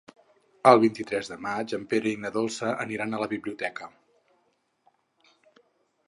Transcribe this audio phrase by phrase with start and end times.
[0.69, 3.91] El vint-i-tres de maig en Pere i na Dolça aniran a la biblioteca.